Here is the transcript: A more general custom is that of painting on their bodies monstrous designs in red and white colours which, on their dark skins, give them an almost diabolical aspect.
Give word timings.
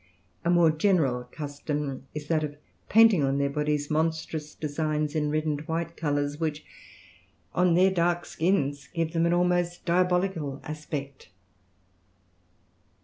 A 0.43 0.49
more 0.49 0.71
general 0.71 1.25
custom 1.25 2.07
is 2.15 2.25
that 2.25 2.43
of 2.43 2.57
painting 2.89 3.21
on 3.23 3.37
their 3.37 3.51
bodies 3.51 3.91
monstrous 3.91 4.55
designs 4.55 5.13
in 5.13 5.29
red 5.29 5.45
and 5.45 5.61
white 5.67 5.95
colours 5.95 6.39
which, 6.39 6.65
on 7.53 7.75
their 7.75 7.91
dark 7.91 8.25
skins, 8.25 8.87
give 8.95 9.13
them 9.13 9.27
an 9.27 9.33
almost 9.33 9.85
diabolical 9.85 10.59
aspect. 10.63 11.29